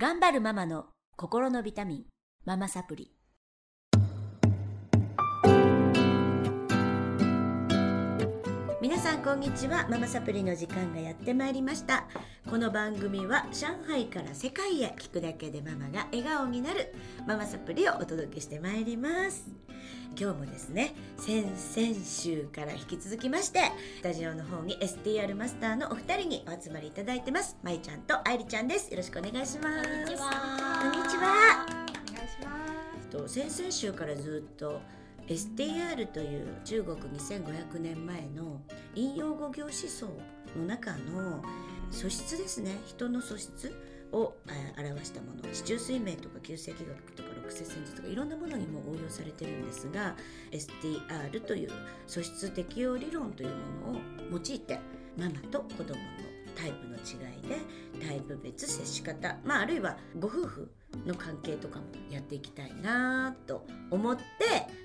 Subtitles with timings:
[0.00, 2.04] 頑張るママの心のビタミン、
[2.46, 3.12] ママサプリ。
[8.90, 9.86] 皆さんこんにちは。
[9.88, 12.08] ママサプリの時間がやってまいりました。
[12.50, 16.92] この番組は上海から世界へ聞くだけでママが笑顔になる。
[17.24, 19.48] ママサプリをお届けしてまいります。
[20.20, 23.60] 今日もですね先々週から引き続きまして
[23.98, 27.56] スタジオの方に STR マスターのお二人にお集まりいただいてます。
[27.62, 28.90] まいちゃんと愛理ちゃんです。
[28.90, 29.88] よろしくお願いします。
[29.88, 30.80] こんにちは。
[30.82, 31.64] こんにちは。
[31.64, 32.50] お願いしま
[33.02, 33.08] す。
[33.08, 34.80] と先々週からずっと
[35.30, 38.60] STR という中国2500年前の
[38.94, 40.06] 引用語行思想
[40.56, 41.42] の中の
[41.90, 42.78] 素質ですね。
[42.86, 43.74] 人の素質
[44.12, 44.34] を
[44.78, 45.42] 表したもの。
[45.52, 50.16] 地中水明とか旧世紀学とか六世戦術とかいろんなものにも応用されてるんですが
[50.52, 51.70] STR という
[52.06, 53.48] 素質適応理論という
[53.84, 54.00] ものを
[54.32, 54.78] 用いて
[55.16, 55.96] ママと子供の
[56.56, 57.00] タイプの違
[57.38, 57.58] いで
[58.06, 60.70] タイプ別接し方、まあ、あるいはご夫婦
[61.06, 64.22] の関係とかもやっていきたいなと思って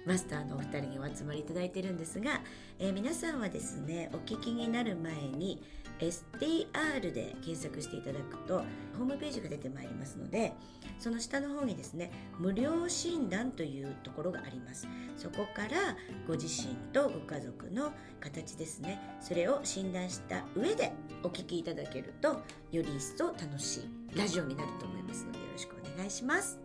[0.06, 2.42] マスターのお二人にお集まりいただいてるんですが、
[2.80, 5.62] えー皆さんはですねお聞きになる前に
[6.00, 8.64] STR で検索していただくと
[8.98, 10.54] ホームページが出てまいりますので
[11.00, 14.88] その下の方にですね無料診断というところがあります。
[15.18, 15.96] そこから
[16.28, 20.92] ご自身とご家族の形ですねそれを診断した上で
[21.24, 26.60] お聞きいただけるとより一層楽しいラジオになると思いますのでよろしくお願いします。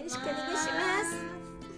[0.00, 0.97] よろしくお願いします。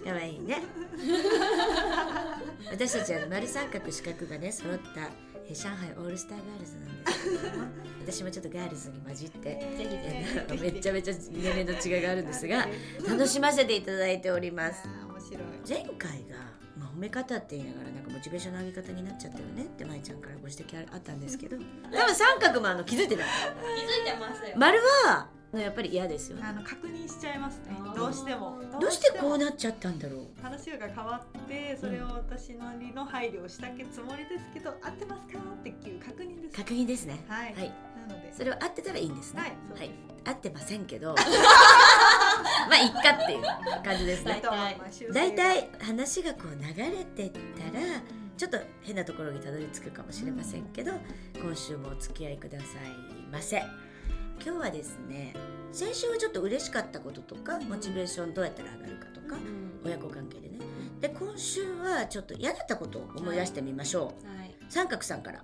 [0.03, 0.57] かわいいね
[2.71, 5.09] 私たちは丸三角四角がね揃った
[5.47, 7.67] えー上海オールスターガールズなんですけども
[8.01, 9.67] 私もちょっとガールズに混じって
[10.59, 12.67] めっちゃめちゃ年齢の違いがあるんですが
[13.07, 14.87] 楽しませていただいております。
[15.67, 16.37] 前回が、
[16.75, 23.31] まあ、褒め方って言いながらなんかモチベーションの上げ方になっちゃったよねって舞ちゃんからご指摘あったんですけど多分三角もあの気づいてないひ。
[23.85, 24.53] 気づいてますよ。
[24.57, 27.75] 丸はやっぱり嫌ですよあの確認しちゃいますね。
[27.95, 28.57] どうしても。
[28.79, 30.41] どうしてこうななっちゃったんだろう。
[30.41, 35.39] 話が変わってそれを私なりの配慮をしたけつもりですけど合ってますか？
[35.39, 36.57] っていう確認です。
[36.57, 37.23] 確認ですね。
[37.27, 37.53] はい。
[37.53, 37.73] はい。
[38.07, 38.33] なので。
[38.33, 39.41] それは合ってたらいいんですね。
[39.41, 39.91] はいそうです。
[40.23, 41.15] 合ってませんけど。
[42.69, 44.41] まあいっかっていう感じですね。
[45.11, 48.01] 大体話がこう流れてったら
[48.37, 50.93] ちょっと変なところにたどり着くかもしれませんけど、
[51.41, 52.67] 今週もお付き合いください
[53.31, 53.63] ませ
[54.43, 55.35] 今日はですね
[55.71, 59.37] 先週はちょっと嬉しかったこととかモチベーションどうやったら上がるかとか、
[59.85, 60.57] 親子関係でね。
[60.99, 64.55] で今週はちょっと嫌だったことを思い出してみましょう、はい。
[64.67, 65.43] 三角さんから。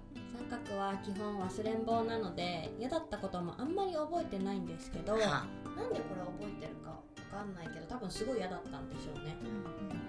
[0.50, 5.46] 三角は基本忘れん坊なので嫌だったこともあんまり覚えてないんですけど、なんではこ
[5.80, 6.98] れ覚えてるかわ
[7.40, 9.38] かんないけど多分すごい嫌だったんでしょうね。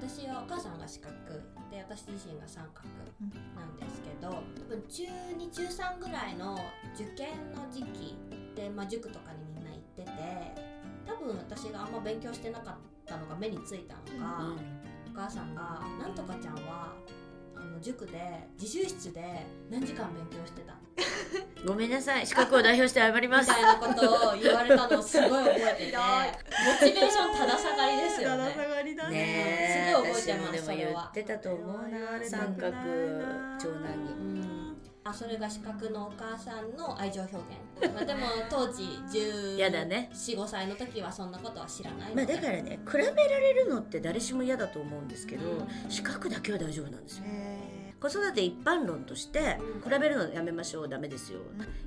[0.00, 1.15] 私はお母さんが四角。
[1.70, 2.88] で私自身が三角
[3.55, 6.59] なんですけど多分中2中3ぐらいの
[6.94, 8.16] 受験の時期
[8.59, 10.11] で、まあ、塾とかにみんな行ってて
[11.07, 12.75] 多分私があんま勉強してなかっ
[13.07, 14.57] たのが目についたのか、うん
[15.11, 16.93] お母さんが「なんとかちゃんは
[17.57, 18.21] あの塾で
[18.61, 20.75] 自習室で何時間勉強してた」
[21.67, 22.27] ごめんなさい。
[22.27, 23.49] 資格を代表して謝ります。
[23.49, 26.05] みたいなことを言われたのをすごい覚えててモ
[26.79, 29.17] チベーションただ下がりですよだだね下がりだね。
[29.17, 32.25] ねえすごい覚えてます私もでも言ってたと思うな。
[32.25, 32.73] 三角
[33.59, 34.13] 長男に。
[34.13, 34.58] うん
[35.09, 38.21] あそれが四角のお母さんの愛情表現、 まあ、でも
[38.51, 40.11] 当時やだね。
[40.13, 45.69] 145歳の時はそんなことは知らないので、まあだからね比べられるのって誰しも嫌だと思うんですけどうん。
[45.91, 47.25] 資格だけは大丈夫なんですよ。
[47.27, 49.91] へ子育て一般論としてうん。
[49.91, 51.41] 比べるのやめましょうダメですよ。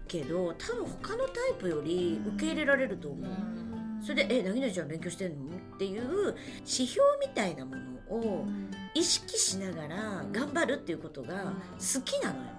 [0.07, 3.29] けど多分他のタイプより受け入れられると思う。
[3.29, 3.70] うん
[4.01, 7.81] それで「えなぎなちゃん勉強してんの?」っていう指標みたいなもの
[8.15, 8.45] を
[8.93, 12.51] 意識しながら頑張るっていうことが好きなのよ。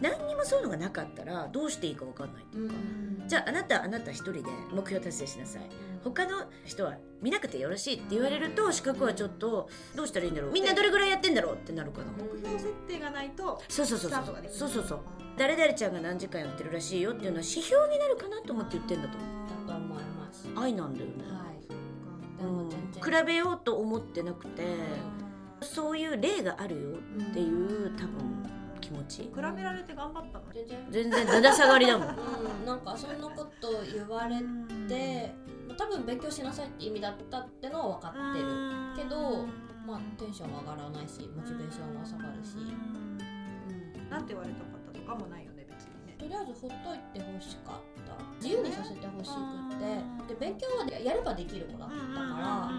[0.00, 2.74] 何にもそういうのがなかったらどうしていいか分かんないっていうか。
[3.26, 5.62] じゃああなたはあなた一人で目標達成しなさい。
[6.04, 10.52] 他の人は見なくてよろしいって言われると資格はちょっとどうしたらいいんだろう？
[10.52, 12.12] みんなどれぐらいやってんだろうってなるかな。
[12.12, 14.22] 目標設定がないとそうそうそうそう。
[14.22, 15.00] スタートができるそうそうそう。
[15.36, 19.47] 誰々ちゃんが何時間やってるらしいよっていうのは指標になるかなと思って言ってんだと思う
[20.56, 21.68] 愛なんだよね、はい。
[22.40, 22.56] でうん。
[22.64, 23.20] も全然。
[23.20, 24.62] 比べようと思ってなくて
[25.60, 28.44] そういう例があるよっていう多分
[28.80, 29.22] 気持ち。
[29.22, 30.44] 比べられて頑張ったの？
[30.52, 30.86] 全然。
[30.90, 32.08] 全然だだ下がりだもん。
[32.60, 32.66] うん。
[32.66, 34.36] なんかそんなこと言われ
[34.88, 35.34] て
[35.66, 38.46] まあ多分勉強しなさいって意味だったってのは分かってる。
[38.96, 39.46] けど
[39.86, 42.60] まあテンションは上がらないしモチベーションは下がるし、う
[44.06, 44.10] ん。
[44.10, 45.47] なんて言われたかったとかもない
[46.28, 47.76] りあえずほっといてほしかっ
[48.06, 48.14] た。
[48.40, 50.34] 自由にさせてほしくって。
[50.34, 52.00] で勉強はやればできる子だったか
[52.38, 52.70] ら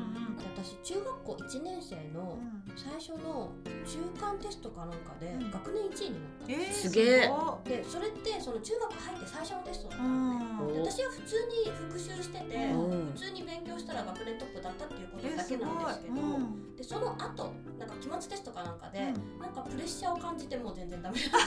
[0.55, 2.37] 私中学校1年生の
[2.77, 3.51] 最初の
[3.83, 5.51] 中間テストかなんかでうん。
[5.51, 7.27] 学年1位になったんですよ、えーすげえ。
[7.27, 10.73] ごでそれってその中学入って最初のテストだったいのね、うん。
[10.73, 13.11] で私は普通に復習してて、うん。
[13.11, 16.75] 普通に勉強したら学年トップだったっていうことえだけなんですけど、うん。
[16.75, 19.39] でその後なんか期末テストかなんかで、うん。
[19.41, 21.29] なんかプレッシャーを感じてもう全然ダメだっ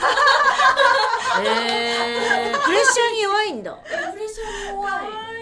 [1.41, 3.73] えー、プレッシャーに弱いんだ。
[3.73, 5.33] たプレッシャーに弱い。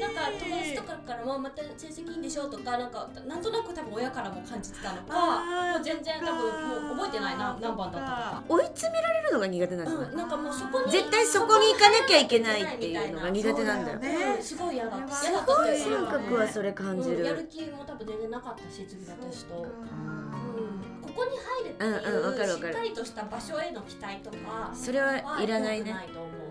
[0.00, 8.42] なんか友達とかからもまた成績いいんでしょとかなんかなんとなく多分親からも感じてたのかもう全然多分もう覚えてないな何番だったとか。
[8.48, 13.98] 追い詰められるのが苦手なんですね、うん、なんかもうそこに絶対そこに行かなきゃいけないっていうのが苦手なんだよ。
[13.98, 14.24] だよね。
[14.36, 15.14] うんすごい嫌だった。
[15.14, 17.24] す嫌だっすごいたっていうか三角はそれ感じうん。
[17.24, 20.25] やるる気も多分全然なかったし次のテスト、うん、うん
[21.16, 22.48] ここに入るってうんうんうわかる。
[22.48, 25.92] しっかりとした場所への期待とかそれはいらないね。
[25.92, 26.46] は良くと思う本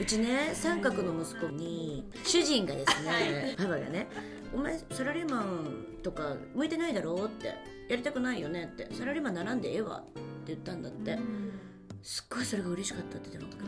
[0.00, 4.08] うちね三角の息子に主人がですはねパパがね
[4.54, 7.54] 「お前サラリーマンとか向いてないだろ?」って
[7.88, 11.18] 「やりたくないよね」って「サラリーマン並んでええわ」って言ったんだって。
[12.02, 13.64] すっごいそれが嬉しかったって言ってた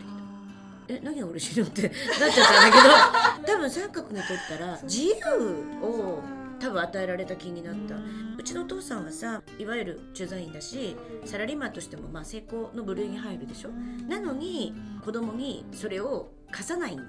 [0.89, 2.77] え何が嬉しいのってなっちゃったんだ
[3.39, 5.13] けど 多分三角にとったら自由
[5.83, 6.23] を
[6.59, 7.97] 多分与えられた気になった。
[8.39, 13.71] うちのお父さんはさいわゆる駐在員だしサラリーマンとしてもまあ成功の部類に入るでしょ？
[14.09, 14.75] なのに
[15.05, 17.05] 子供にそれを課さないんだ。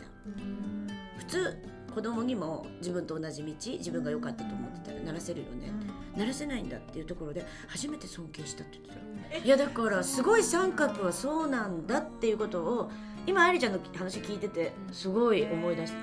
[1.17, 1.57] 普通
[1.93, 5.71] 子供にも自分と同じ道自分が良かったと思ってたらならせるよね。
[6.15, 9.45] ならせないんだっていうところで初めて尊敬したって言ってた。
[9.45, 12.91] いやだからすごい三角はそうなんだっていうことを
[13.25, 15.99] 今愛梨ちゃんの話聞いててすごい思い出した。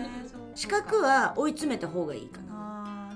[0.56, 2.40] 四角は追い詰めた方がいいか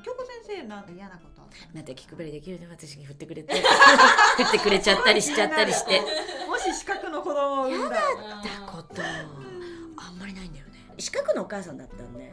[0.09, 3.53] 京子先生なんか嫌なことあったまた気配りできるね私に振ってくれて。
[4.37, 6.01] 振ってくれちゃったりしちゃったりして。
[6.49, 8.01] もし四角の子供を産んだら
[8.43, 9.03] たこと。
[9.97, 10.95] あんまりないんだよね。
[10.97, 12.33] 四角のお母さんだったんで。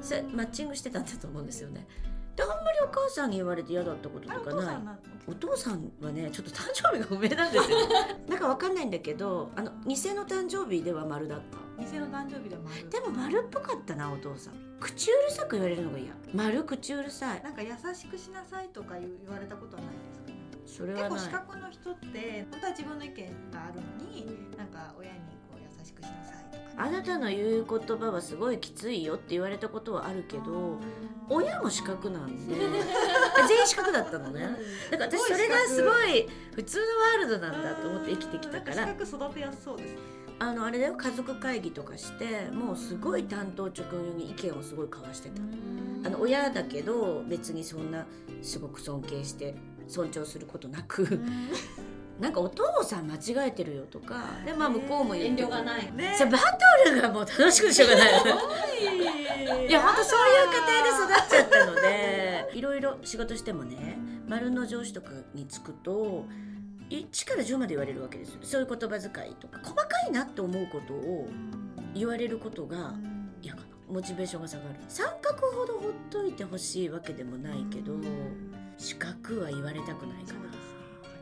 [0.00, 1.86] それマッチングしてたんだと思うんですよね。
[2.34, 4.74] であんまりお母さんに言われて嫌だったこととかない。
[4.74, 7.78] お父さんなんお父さんはねちょっと誕生日が不明なんですよ。
[8.28, 11.58] なんかわかんないんだけどあの偽の誕生日では丸だった。
[11.78, 16.12] 店の誕生日でもあるでも丸っぽかったなお父さん口うるさく言われるのが嫌。
[16.34, 17.42] 丸口うるさい。
[17.42, 20.34] なんか優しくしなさいとか言言われたことはないですかね。
[20.66, 21.10] それはない。
[21.10, 23.14] 結構四角の人って本当は自分の意見
[23.52, 24.26] があるのに
[24.56, 25.18] なんか親に
[25.50, 26.66] こう優しくしなさいとか。
[26.66, 30.78] ね、あなたの言う言葉はすごいきついよって言われたことはあるけど
[31.28, 32.54] 親も四角なんで。
[33.48, 34.48] 全員四角だったのね。
[34.90, 38.86] だから私それがすごい普通のワールドなんだと思って生きてきたから。
[38.86, 39.94] なん四角育てやすそうです。
[39.94, 40.94] ねあのあれだよ。
[40.96, 45.40] 家族会議とかしてもうすごい担当直入に意見をすごい交わしてた。
[46.04, 48.06] あの親だけど別にそんな
[48.42, 49.54] すごく尊敬して
[49.88, 51.20] 尊重することなく
[52.20, 55.92] なんかお父さん間違えてるよとかでまあ向こうも遠慮がない。
[55.92, 56.14] ね。
[56.18, 56.38] さバ
[56.84, 58.12] トルがもう楽しくてしょうがない。
[59.68, 63.98] いや本当そういう家庭で育っちゃったのでいろいろ仕事してもね
[64.28, 66.26] 丸の上司とかにつくと
[66.90, 68.38] 1から10まで言われるわけですよ。
[68.42, 69.58] そういう言葉遣いとか。
[69.62, 71.28] 細かいなって思うことを
[71.94, 72.94] 言われることが
[73.42, 74.70] 嫌かなモチベーションが下がる。
[74.88, 77.94] 三角ほどほっといてほしいわけでもないけど
[78.78, 80.50] 四角は言われたくないかな。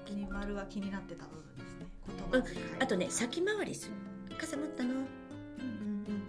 [0.07, 1.87] 先に丸は気になってた部分ですね。
[2.33, 2.59] 言葉遣い。
[2.81, 3.95] あとね先回りする。
[4.37, 4.91] 傘持ったの？
[4.91, 5.07] うんうんうん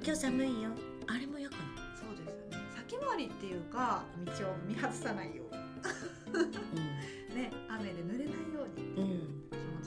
[0.03, 0.69] 今日寒いよ。
[1.07, 1.63] あれも嫌かな。
[1.95, 2.65] そうですよね。
[2.75, 5.65] 先回りっていうか道を見外さないように。
[7.35, 9.04] ね雨で濡れないように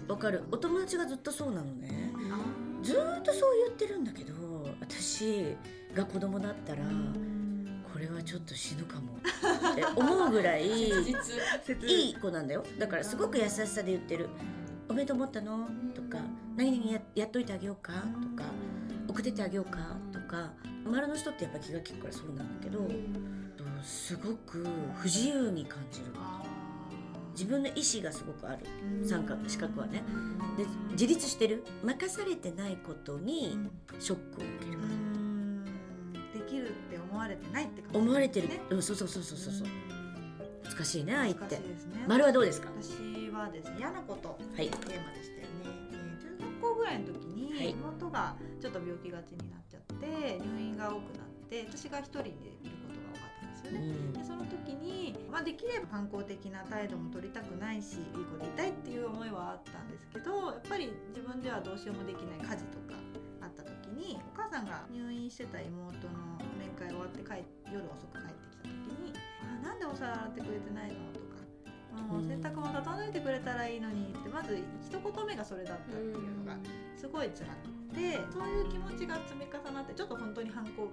[0.09, 0.43] わかる。
[0.51, 2.13] お友達がずっとそうなのね。
[2.31, 2.39] あ
[2.83, 4.33] ずーっとそう言ってるんだけど
[4.81, 5.55] 私
[5.95, 6.83] が子供だったら
[7.93, 9.17] これはちょっと死ぬかも
[9.73, 11.15] って思うぐらい い実。
[12.11, 12.65] い子なんだよ。
[12.79, 14.29] だからすごく優しさで言ってる
[14.89, 16.19] 「おめでとう思ったの?」とか
[16.57, 17.93] 「何々ややっといてあげようか?」
[18.23, 18.45] とか
[19.09, 20.53] 「送ってってあげようか?」とか
[20.85, 22.89] 丸の人ってやっぱ気が利くからそうなんだけど
[23.83, 24.67] すごく
[24.97, 26.07] 不自由に感じる
[27.39, 28.67] 自分の意思がすごくある。
[29.07, 30.03] 三角四角はね。
[30.57, 31.63] で自立してる。
[31.85, 33.57] 任されてないことに
[34.01, 34.79] ショックを受ける。
[36.35, 38.49] できるって思われてないって感じ思われてる。
[38.49, 39.69] ね、うん、そうそうそうそうそうそう。
[40.65, 41.63] 難しいね愛っ難てね。
[42.09, 42.71] 丸はどうですか？
[42.81, 44.31] 私はですね嫌なこと。
[44.31, 44.69] はい。
[44.69, 45.49] テーマでしたよね、
[45.93, 47.71] えー中学校ぐらいの時にはい。
[47.71, 52.39] 妹がちょっと病気がちになっちゃって入院が多くなって私が一人でいる
[53.75, 54.13] ようね、ん。
[54.13, 62.97] でその時に、まあ、できれば反抗的な態度も取りたくないしいい子でいたいっていう思いはあったんですけどやっぱり自分ではどうしようもできない家事とか
[63.41, 69.13] あった時にお母さんが入院してた妹の面会終わって帰夜遅く帰ってきた時に
[69.45, 71.39] 「あなんでお皿洗ってくれてないの?」とか
[72.09, 76.57] 「もう洗濯物畳んでいてくれたらいいのに」ってまず一言目がそれだったっていうのが
[76.97, 80.89] すごい辛くてそういう気持ちが積み重なってちょっと本当に反抗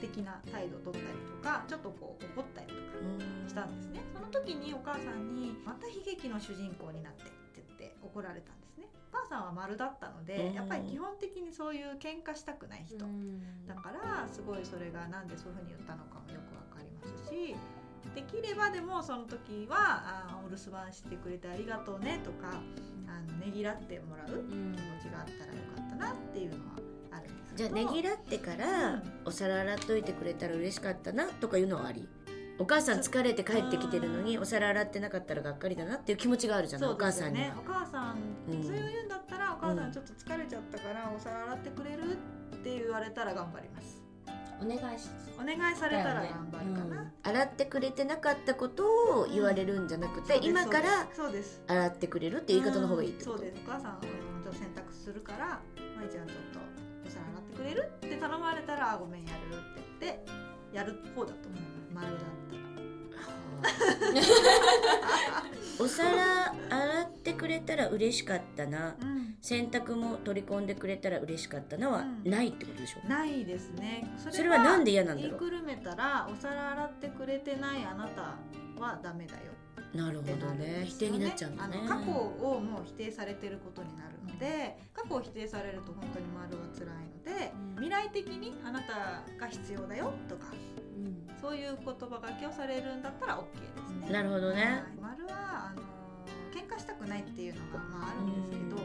[0.00, 4.00] 的な態度を取ったりとかちょっとこう怒ったりとかうんしたんですね。
[4.14, 8.88] その時にお母さんに「また悲劇の主人公になって」って言って怒られたんですね。
[9.12, 10.54] お母さんは丸だったのでうん。
[10.54, 13.04] やっぱり基本的にそういう喧嘩したくない人。
[13.66, 17.54] だからすごいそれがなんでそういうふうに言ったのかもよくわかりますし
[18.14, 19.76] できればでもその時は
[20.28, 22.48] あーお留守番してくれてありがとうねとか
[23.06, 26.72] あのねぎらってもらう気持ちがあったらよかったなっていうのは
[27.12, 29.02] あるんですじゃあねぎらってから、うん。
[29.26, 32.08] お皿洗っといてくれたら嬉しかったなとかいうのはあり？
[32.58, 37.54] お母さん疲れて帰ってきてるのにお皿洗ってなかったらがっかりだなっていう気持ちがあるじゃない、お母さんには。
[37.58, 38.16] お母さん、
[38.48, 38.62] うん。
[38.62, 42.12] そういうんだったらお母さうんんちょっと疲れちゃったからお皿洗ってくれる
[42.54, 44.02] って言われたら頑張ります。
[44.60, 45.08] お願いし。
[45.40, 47.12] お願いされたら頑張るかな、うん。
[47.22, 48.84] 洗ってくれてなかったこと
[49.22, 51.08] を言われるんじゃなくて、そうです今から
[51.66, 53.40] 洗ってくれるって言い方の方がいいってこと、うん。
[53.40, 53.62] そうです。
[53.66, 55.60] お母さんあのちょっと洗濯するから
[55.96, 56.60] まいちゃんちょっと
[57.06, 60.24] お皿洗ってくれるって頼まれたらあごめんやるって言って
[60.72, 61.66] やる方だと思いま
[62.06, 62.16] す丸だっ
[62.50, 62.62] たら。
[65.78, 68.96] お皿洗ってくれたら嬉しかったな。
[69.00, 69.36] うん。
[69.40, 72.22] 洗濯も取り込んでくれたら嬉しかったなはうん。
[72.30, 74.04] ないってことでしょ、ないですね。
[74.30, 78.36] それはなんで嫌なんだろ言いくるめたらお皿洗ってくれてないあなた
[78.80, 79.40] はダメだよ
[79.94, 80.66] うなるほどね。
[80.66, 81.78] ですよ否定になっちゃうんだね。
[81.78, 84.11] あの過去をもう否定されてることになるの
[84.42, 90.46] で過去を否定されると本当に丸は辛いので未来的にあなたが必要だよとか
[91.40, 94.12] そういう言葉がけをされるんだったら OK ですね。
[94.12, 94.62] なるほどね。
[94.62, 95.18] はい。
[95.18, 95.82] 丸はあの
[96.54, 98.82] 喧嘩したくないっていうのがまああるんですけど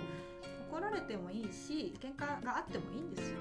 [0.69, 3.37] 怒られてもいいし喧嘩があってもいいんですよ。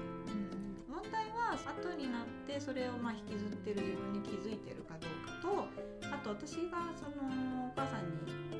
[0.89, 8.56] 問題は後になってそれをまあ引きずってる自分に気づいてるかどうかとあと私がそのお母さんに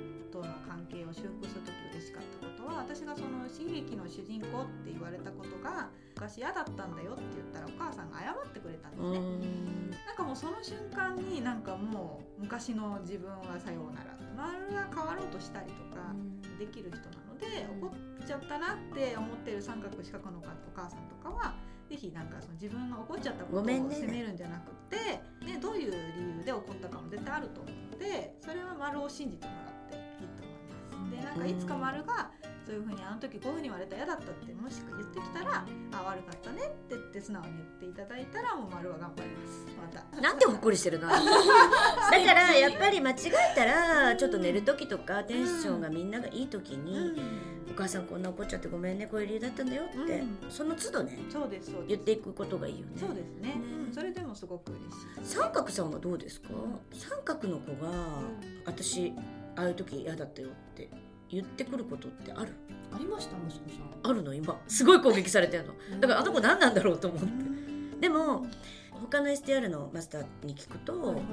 [0.90, 2.48] 係を修復する時嬉しかった。
[2.48, 9.20] ことは私がその悲劇の主人公って言われたことが昔嫌だったんだよって言ったらお母さんが謝ってくれたんですうね。
[9.20, 9.92] ん。
[9.92, 14.18] なんかもうその瞬間になんかもう昔の自分はさようなら。
[14.38, 16.14] 丸が変わろうとしたりとか
[16.60, 20.42] できる人なので怒っちゃったなって思ってる三角四角のお
[20.76, 21.56] 母さんとかは
[21.90, 24.96] ぜひなんかその自分の怒っちゃったことを責めるんじゃなくて、
[25.46, 25.98] ねどういう理
[26.38, 29.66] 由で怒ったかも絶対あると思うのでそれは丸を信じてもらって。
[29.66, 29.77] いいと思います。
[31.18, 32.30] でなんかいつか丸が
[32.66, 39.66] そういうふうにあの時こういうふうに言われたら嫌だったってもしく言ってきたらあ悪かったねって言って素直に言っていただいたらもう丸は頑張ります。
[39.78, 40.04] また。
[40.22, 41.24] なんでほっこりしてるのだか
[42.34, 47.22] らやっぱり間違えたらちょっと寝る時とかテンションがみんながいい時に
[47.72, 50.38] 「お母さんこんな怒っちゃってごめんねこういう理由だったんだよ」ってうん。
[50.52, 51.88] その都度ねそうですそうです。
[51.88, 52.92] 言っていくことがいいよね。
[52.98, 53.94] そうですねねうん。
[53.94, 54.82] それでもすごく嬉
[55.24, 55.36] しい。
[55.38, 56.50] 三角さんはどうですか？
[56.94, 57.90] 三角の子が
[58.66, 59.14] 私
[59.56, 60.90] ああいう時嫌だったよって
[61.30, 62.54] 言ってくることってある？
[62.94, 64.12] ありました息子さん。
[64.12, 64.34] あるの？
[64.34, 64.60] 今。
[64.68, 65.74] すごい攻撃されてるの。
[66.00, 68.00] だからあの子何なんだろうと思ってうん。
[68.00, 68.46] でも
[68.92, 71.24] 他の STR のマスターに聞くと、はいはい。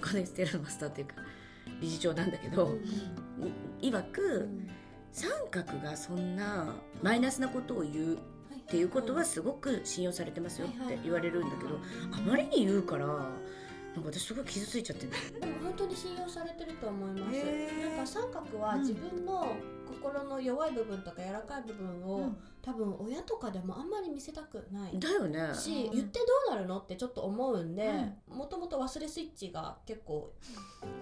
[0.00, 1.14] 他の STR のマスターっていうか
[1.80, 2.76] 理事長なんだけど、
[3.80, 4.48] い曰く
[5.12, 8.18] 三角がそんなマイナスなことを言うっ
[8.68, 11.78] ていうことはすごく信用されてますよって言われるんだけど
[12.12, 13.06] あまりに言うから
[13.94, 15.40] なんか私すごい傷ついちゃってる。
[15.40, 17.38] でも本当に信用されてると思います。
[17.38, 19.54] なんか三角は自分の
[19.86, 22.36] 心の弱い部分とか柔らかい部分を、うん。
[22.62, 24.98] 多分親とかでもあんまり見せたくない。
[24.98, 25.54] だよね。
[25.54, 25.90] し、うん。
[25.92, 27.92] 言ってどうなるのってちょっと思うんで
[28.28, 30.32] もともと忘れスイッチが結構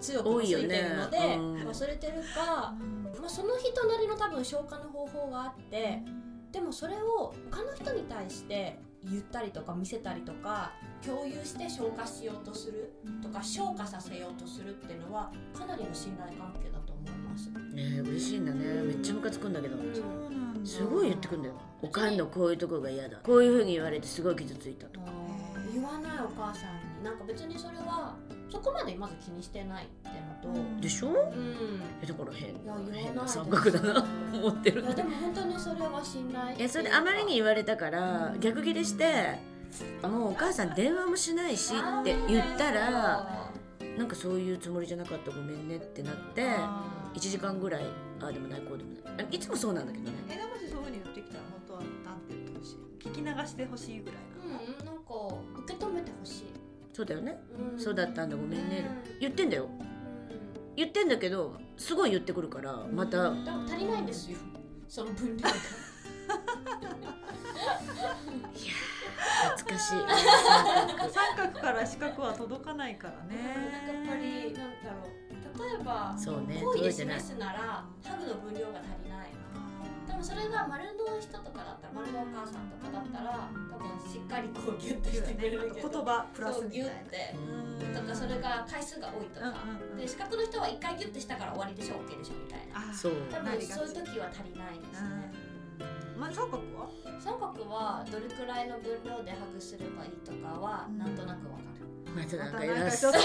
[0.00, 1.56] 強くついてるので、ねうん。
[1.68, 2.74] 忘れてるか、
[3.20, 6.02] まあ、その人なりの多分消化の方法があって
[6.50, 10.72] でもそれを他の人に対して言ったりとか見せたりとか
[11.04, 12.92] 共有して消化しようとする
[13.22, 17.48] とか消化させようとするっていうのはかなりの信頼関係だと思います。
[17.50, 18.82] ねえ嬉しいんだね。
[18.82, 19.76] めっちゃムカつくんだけど。
[19.94, 20.68] そうなんだ。
[20.68, 21.54] すごい言ってくんだよ。
[21.82, 23.18] おかんのこういうとこが嫌だ。
[23.22, 25.06] こういうふうに言われてすごい傷ついたとか。
[25.72, 27.04] 言わないお母さんに。
[27.04, 28.16] なんか別にそれは
[28.50, 30.08] そこまでまず気にしてないって
[30.48, 30.80] のと、うん。
[30.80, 31.08] でしょ？
[31.08, 31.82] うん。
[32.02, 34.82] えだから変な三角だなと 思ってる。
[34.82, 39.38] いやでも本当にそれは信頼いやそれであまりに言われたから逆ギレして
[40.02, 43.46] もうお母さん電話もしないしって言ったら
[43.96, 47.16] なんかそういうつもりじゃなかったごめんねってなってあー。
[47.16, 47.84] 1時間ぐらい
[48.20, 49.26] ああでもないこうでもない。
[49.30, 50.10] いつもそうなんだけどね。
[50.28, 52.78] えでもしそういうふうに言ってきたら本当はなんて言ってほしい？
[53.00, 54.16] 聞き流してほしいぐらい
[54.78, 55.02] うんなんか
[55.64, 56.44] 受け止めてほしい、
[56.92, 57.40] そうだよね。
[57.74, 57.80] うん。
[57.80, 58.84] そうだったんだごめんね。
[59.12, 59.20] うん。
[59.20, 59.68] 言ってんだよ。
[60.76, 63.32] 言ってんだけどすごい言ってくるからまた。
[63.32, 64.38] 足りないんですよ。
[64.88, 65.50] その分量が。
[69.56, 69.94] 懐かしい。
[71.10, 73.36] 三角から四角は届かないからね。
[73.72, 75.10] なんかやっぱりなんだろう。
[75.58, 79.29] 例えばそうね好意で示すならハグの分量が足りない。
[79.29, 79.29] で
[80.20, 87.96] もそれが丸の人とかだったら丸のお母さんとかだったら多分しっかりこうギュッとしてくれるけ言ど葉プラスギュみたいなッて。
[87.96, 89.56] とかそれが回数が多いとか、うん
[89.88, 89.96] うんうん。
[89.96, 93.12] で四角の人は一回ギュッてしたから終わりでしょ OK でしょみたいなそう。
[93.32, 95.32] 多分そういう時は足りないですね。
[96.14, 96.20] うん。
[96.20, 96.92] まあ三角は？
[97.16, 100.98] 三角はどれくらいの分量でハグすればいいとかはうん。
[101.00, 103.20] なんとなくわかる、またなんか偉そう れ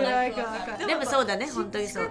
[0.00, 0.86] ならいかわかる。
[0.86, 2.08] でもそうだねし本当にそう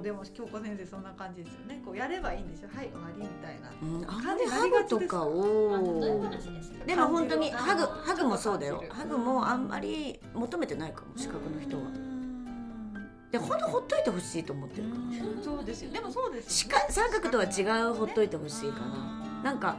[0.00, 1.82] もでも京子先生そんな感じですよね。
[1.84, 3.70] こうやればいいんでしょはい終わりみたいな。
[3.82, 8.82] うんあんまりハグとかまあを例え話でも本当にハグハグもそうだよ。
[8.88, 11.82] ハグもあんまり求めてないかも四角の人は。
[11.82, 15.92] うんでほんとほっといてほしいと思ってるかなうんそうですよ。
[15.92, 16.82] でもそうです四よね。
[16.88, 19.76] 角三角とは違うほっといてほしいかななんか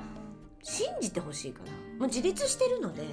[0.63, 3.03] 信じてほしいかなもう自立してるので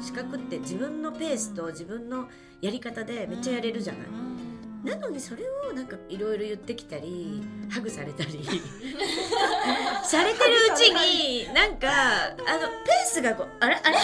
[0.00, 2.28] 四角って自分のペースと自分の
[2.60, 4.08] やり方でめっちゃやれるじゃない
[4.84, 7.68] なのにそれをなんかいろいろ言ってきたりうん。
[7.70, 8.40] ハグされたり
[10.04, 13.74] されてるうちになんかあのペースがこうあれ？
[13.76, 13.96] あれ？
[13.96, 14.00] っ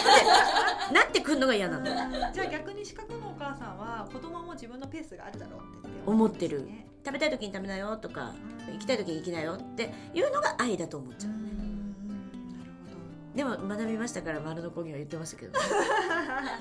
[0.89, 2.33] てなってくんのが嫌なの。
[2.33, 6.69] じゃあ逆に四角のお母さんは子供も自分のペースがあるだろうって思ってる。
[7.05, 8.33] 食べたい時に食べなよとか
[8.67, 8.75] うん。
[8.75, 11.33] 行きたい時に行きなよっていうのが愛だと思っちゃう。
[11.33, 11.64] うんなる
[13.35, 15.69] でも学びましたから丸のこぎは言ってましたけどほ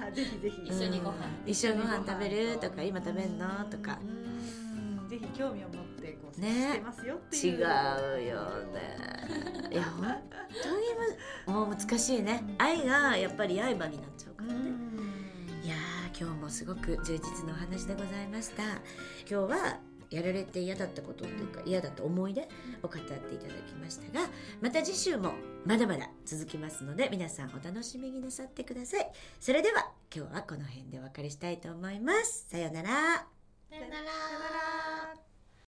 [0.09, 0.61] ど ぜひぜひ。
[0.67, 1.15] 一緒にご飯。
[1.45, 3.99] 一緒にご飯食べるとか今食べんのとか。
[4.01, 5.07] うん。
[5.07, 6.49] ぜひ興味を持ってこうね。
[6.71, 7.57] してますよって違いう。
[7.57, 7.61] う
[8.23, 8.41] よ
[8.73, 8.97] ね。
[9.71, 10.15] いや本
[10.63, 10.85] 当に
[11.47, 12.43] むもう難しいね。
[12.57, 14.59] 愛がやっぱり刃になっちゃうからね。
[15.63, 18.63] いやー今日もすごく充実のお話でございました。
[18.63, 18.77] 今
[19.27, 19.79] 日は
[20.15, 22.41] やられて嫌だったことというか嫌だった思い出
[22.81, 24.27] を語っていただきましたが
[24.61, 25.33] また次週も
[25.65, 29.11] まだまだ続きますので皆さんお楽しみになさってください。
[29.39, 32.47] それでは今日はこの辺でお別れしたいと思います。
[32.49, 32.89] さようなら。
[33.69, 35.32] さよなら。